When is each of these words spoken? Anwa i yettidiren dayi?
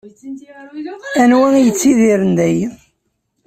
Anwa 1.21 1.47
i 1.59 1.61
yettidiren 1.65 2.31
dayi? 2.37 2.65